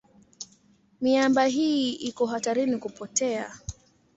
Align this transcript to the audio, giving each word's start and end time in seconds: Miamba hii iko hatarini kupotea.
Miamba 1.01 1.45
hii 1.45 1.93
iko 1.93 2.25
hatarini 2.25 2.77
kupotea. 2.77 3.51